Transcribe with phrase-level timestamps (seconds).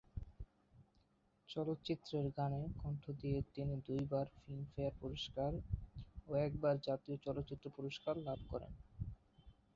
[1.49, 5.51] চলচ্চিত্রের গানে কণ্ঠ দিয়ে তিনি দুইবার ফিল্মফেয়ার পুরস্কার
[6.27, 8.71] ও একবার জাতীয় চলচ্চিত্র পুরস্কার লাভ করেন।